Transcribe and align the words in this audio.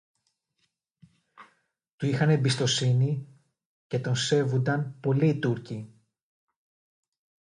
Του 1.95 2.05
είχαν 2.05 2.29
εμπιστοσύνη, 2.29 3.27
και 3.87 3.99
τον 3.99 4.15
σέβουνταν 4.15 4.99
πολύ 4.99 5.27
οι 5.27 5.39
Τούρκοι 5.39 5.93